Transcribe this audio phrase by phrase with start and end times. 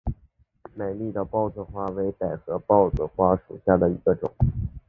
[0.73, 4.33] 美丽豹子花为百合科豹子花属下的一个种。